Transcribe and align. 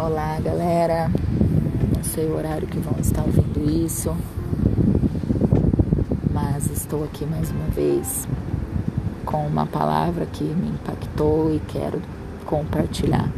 Olá, 0.00 0.38
galera. 0.40 1.10
Não 1.92 2.04
sei 2.04 2.26
o 2.26 2.36
horário 2.36 2.68
que 2.68 2.78
vão 2.78 3.00
estar 3.00 3.20
ouvindo 3.22 3.68
isso, 3.68 4.16
mas 6.32 6.70
estou 6.70 7.02
aqui 7.02 7.26
mais 7.26 7.50
uma 7.50 7.66
vez 7.66 8.28
com 9.24 9.44
uma 9.44 9.66
palavra 9.66 10.24
que 10.24 10.44
me 10.44 10.68
impactou 10.68 11.52
e 11.52 11.58
quero 11.66 12.00
compartilhar. 12.46 13.28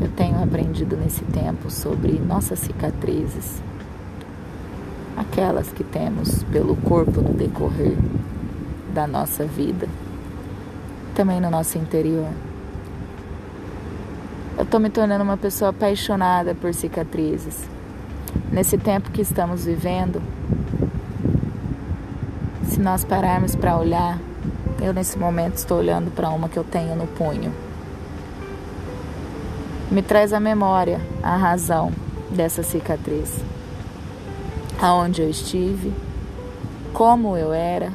Eu 0.00 0.08
tenho 0.12 0.40
aprendido 0.40 0.96
nesse 0.96 1.24
tempo 1.24 1.72
sobre 1.72 2.12
nossas 2.12 2.60
cicatrizes, 2.60 3.60
aquelas 5.16 5.72
que 5.72 5.82
temos 5.82 6.44
pelo 6.44 6.76
corpo 6.76 7.20
no 7.20 7.34
decorrer 7.34 7.96
da 8.94 9.08
nossa 9.08 9.44
vida, 9.44 9.88
também 11.16 11.40
no 11.40 11.50
nosso 11.50 11.78
interior. 11.78 12.28
Eu 14.60 14.64
estou 14.64 14.78
me 14.78 14.90
tornando 14.90 15.24
uma 15.24 15.38
pessoa 15.38 15.70
apaixonada 15.70 16.54
por 16.54 16.74
cicatrizes. 16.74 17.66
Nesse 18.52 18.76
tempo 18.76 19.10
que 19.10 19.22
estamos 19.22 19.64
vivendo, 19.64 20.20
se 22.64 22.78
nós 22.78 23.02
pararmos 23.02 23.56
para 23.56 23.78
olhar, 23.78 24.18
eu 24.82 24.92
nesse 24.92 25.18
momento 25.18 25.54
estou 25.54 25.78
olhando 25.78 26.10
para 26.10 26.28
uma 26.28 26.46
que 26.46 26.58
eu 26.58 26.62
tenho 26.62 26.94
no 26.94 27.06
punho. 27.06 27.54
Me 29.90 30.02
traz 30.02 30.30
a 30.30 30.38
memória, 30.38 31.00
a 31.22 31.38
razão 31.38 31.90
dessa 32.30 32.62
cicatriz. 32.62 33.34
Aonde 34.78 35.22
eu 35.22 35.30
estive, 35.30 35.90
como 36.92 37.34
eu 37.34 37.50
era, 37.54 37.90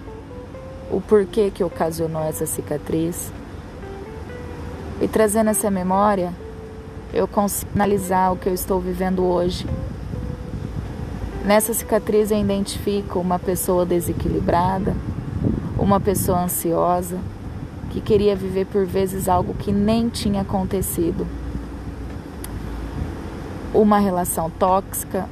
o 0.89 0.99
porquê 0.99 1.51
que 1.53 1.63
ocasionou 1.63 2.23
essa 2.23 2.47
cicatriz. 2.47 3.31
E 4.99 5.07
trazendo 5.07 5.51
essa 5.51 5.69
memória, 5.69 6.33
eu 7.15 7.27
consigo 7.29 7.71
analisar 7.73 8.31
o 8.31 8.35
que 8.35 8.49
eu 8.49 8.53
estou 8.53 8.79
vivendo 8.79 9.23
hoje. 9.23 9.65
Nessa 11.45 11.73
cicatriz 11.73 12.29
eu 12.29 12.37
identifico 12.37 13.19
uma 13.19 13.39
pessoa 13.39 13.85
desequilibrada, 13.85 14.93
uma 15.79 15.97
pessoa 15.97 16.43
ansiosa, 16.43 17.17
que 17.91 18.01
queria 18.01 18.35
viver 18.35 18.65
por 18.65 18.85
vezes 18.85 19.29
algo 19.29 19.53
que 19.53 19.71
nem 19.71 20.09
tinha 20.09 20.41
acontecido. 20.41 21.25
Uma 23.73 23.99
relação 23.99 24.49
tóxica, 24.49 25.29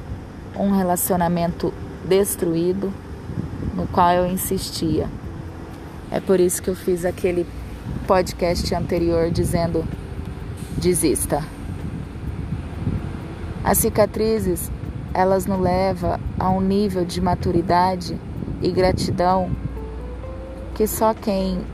um 0.56 0.70
relacionamento 0.70 1.72
destruído, 2.08 2.90
no 3.74 3.86
qual 3.88 4.10
eu 4.10 4.26
insistia. 4.26 5.06
É 6.10 6.18
por 6.18 6.40
isso 6.40 6.62
que 6.62 6.70
eu 6.70 6.76
fiz 6.76 7.04
aquele 7.04 7.46
podcast 8.06 8.74
anterior 8.74 9.30
dizendo: 9.30 9.84
desista. 10.78 11.53
As 13.64 13.78
cicatrizes, 13.78 14.70
elas 15.14 15.46
nos 15.46 15.58
levam 15.58 16.20
a 16.38 16.50
um 16.50 16.60
nível 16.60 17.02
de 17.02 17.18
maturidade 17.18 18.20
e 18.60 18.70
gratidão 18.70 19.50
que 20.74 20.86
só 20.86 21.14
quem 21.14 21.64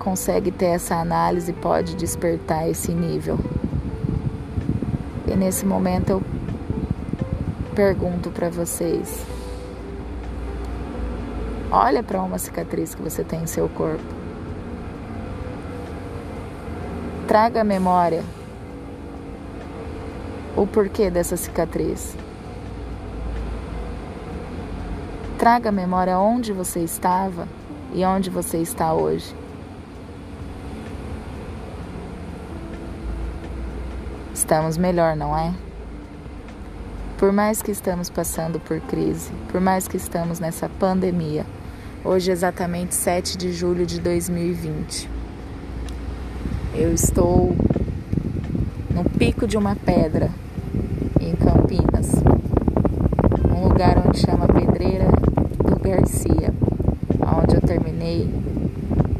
consegue 0.00 0.50
ter 0.50 0.66
essa 0.66 0.96
análise 0.96 1.52
pode 1.52 1.94
despertar 1.94 2.68
esse 2.68 2.90
nível. 2.90 3.38
E 5.28 5.36
nesse 5.36 5.64
momento 5.64 6.10
eu 6.10 6.22
pergunto 7.76 8.28
para 8.32 8.50
vocês: 8.50 9.24
olha 11.70 12.02
para 12.02 12.20
uma 12.22 12.38
cicatriz 12.38 12.92
que 12.92 13.02
você 13.02 13.22
tem 13.22 13.42
em 13.42 13.46
seu 13.46 13.68
corpo. 13.68 14.02
Traga 17.28 17.60
a 17.60 17.64
memória 17.64 18.24
o 20.56 20.66
porquê 20.66 21.10
dessa 21.10 21.36
cicatriz. 21.36 22.16
Traga 25.38 25.68
à 25.68 25.72
memória 25.72 26.18
onde 26.18 26.52
você 26.52 26.80
estava 26.80 27.46
e 27.92 28.02
onde 28.04 28.30
você 28.30 28.56
está 28.58 28.94
hoje. 28.94 29.34
Estamos 34.32 34.78
melhor, 34.78 35.14
não 35.14 35.36
é? 35.36 35.52
Por 37.18 37.32
mais 37.32 37.60
que 37.60 37.70
estamos 37.70 38.08
passando 38.08 38.58
por 38.58 38.80
crise, 38.80 39.30
por 39.50 39.60
mais 39.60 39.86
que 39.86 39.96
estamos 39.96 40.38
nessa 40.38 40.68
pandemia, 40.68 41.44
hoje 42.04 42.30
é 42.30 42.32
exatamente 42.32 42.94
7 42.94 43.36
de 43.36 43.52
julho 43.52 43.84
de 43.84 44.00
2020. 44.00 45.08
Eu 46.74 46.92
estou 46.92 47.54
no 48.90 49.04
pico 49.18 49.46
de 49.46 49.56
uma 49.56 49.74
pedra 49.74 50.30
Campinas, 51.66 52.12
um 53.50 53.66
lugar 53.66 54.00
onde 54.06 54.20
chama 54.20 54.46
Pedreira 54.46 55.08
do 55.64 55.76
Garcia, 55.80 56.54
onde 57.42 57.56
eu 57.56 57.60
terminei 57.60 58.32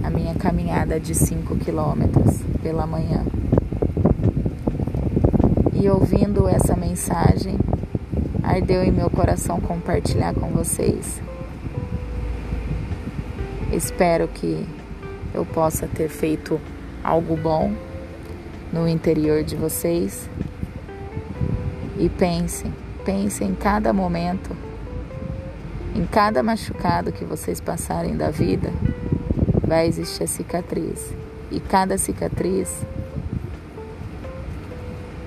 a 0.05 0.11
minha 0.11 0.33
caminhada 0.37 1.01
de 1.01 1.13
5 1.13 1.57
quilômetros 1.57 2.43
pela 2.63 2.87
manhã. 2.87 3.25
E 5.73 5.91
ouvindo 5.91 6.47
essa 6.47 6.77
mensagem, 6.77 7.59
ardeu 8.45 8.85
em 8.85 8.93
meu 8.93 9.11
coração 9.11 9.61
compartilhar 9.61 10.33
com 10.33 10.47
vocês. 10.51 11.21
Espero 13.73 14.29
que 14.29 14.65
eu 15.35 15.45
possa 15.45 15.89
ter 15.89 16.09
feito 16.09 16.61
algo 17.03 17.37
bom 17.37 17.73
no 18.73 18.87
interior 18.87 19.43
de 19.43 19.57
vocês 19.57 20.31
e 21.99 22.09
pensem, 22.09 22.73
pensem 23.05 23.51
em 23.51 23.55
cada 23.55 23.93
momento, 23.93 24.57
em 25.95 26.05
cada 26.05 26.43
machucado 26.43 27.13
que 27.13 27.25
vocês 27.25 27.61
passarem 27.61 28.17
da 28.17 28.31
vida, 28.31 28.71
vai 29.67 29.87
existir 29.87 30.25
a 30.25 30.27
cicatriz. 30.27 31.15
E 31.51 31.61
cada 31.61 31.97
cicatriz 31.97 32.85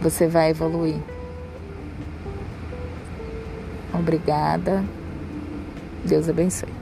você 0.02 0.28
vai 0.28 0.52
evoluir. 0.52 0.98
Obrigada. 3.94 4.84
Deus 6.06 6.30
abençoe. 6.30 6.79